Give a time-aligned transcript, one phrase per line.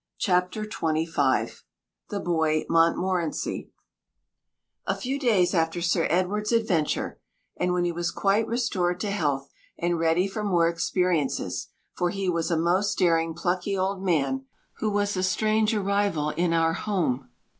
[0.17, 1.61] CHAPTER XXV
[2.09, 3.69] THE BOY MONTMORENCY
[4.87, 7.19] A few days after Sir Edward's adventure,
[7.57, 12.27] and when he was quite restored to health, and ready for more experiences (for he
[12.27, 14.47] was a most daring, plucky old man)
[14.79, 17.29] there was a strange arrival in our home.